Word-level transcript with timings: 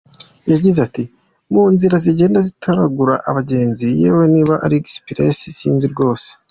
Yagize 0.51 0.79
ati 0.87 1.03
“Mu 1.53 1.63
nzira 1.73 1.95
zigenda 2.03 2.39
zitoragura 2.47 3.13
abagenzi 3.29 3.85
yewe 4.01 4.23
niba 4.33 4.55
ari 4.65 4.75
express 4.81 5.39
sinzi 5.59 5.87
rwose. 5.93 6.27